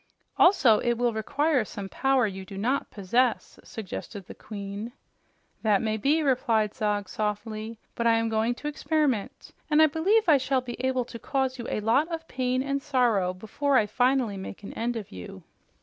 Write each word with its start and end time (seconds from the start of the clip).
"Also, 0.35 0.79
it 0.79 0.93
will 0.97 1.13
require 1.13 1.63
some 1.63 1.87
power 1.87 2.25
you 2.25 2.43
do 2.43 2.57
not 2.57 2.89
possess," 2.89 3.59
suggested 3.63 4.25
the 4.25 4.33
Queen. 4.33 4.93
"That 5.61 5.79
may 5.79 5.95
be," 5.95 6.23
replied 6.23 6.73
Zog 6.73 7.07
softly. 7.07 7.77
"But 7.93 8.07
I 8.07 8.15
am 8.15 8.27
going 8.27 8.55
to 8.55 8.67
experiment, 8.67 9.51
and 9.69 9.79
I 9.79 9.85
believe 9.85 10.27
I 10.27 10.37
shall 10.39 10.61
be 10.61 10.83
able 10.83 11.05
to 11.05 11.19
cause 11.19 11.59
you 11.59 11.67
a 11.69 11.81
lot 11.81 12.07
of 12.07 12.27
pain 12.27 12.63
and 12.63 12.81
sorrow 12.81 13.31
before 13.31 13.77
I 13.77 13.85
finally 13.85 14.37
make 14.37 14.63
an 14.63 14.73
end 14.73 14.95
of 14.95 15.11
you. 15.11 15.43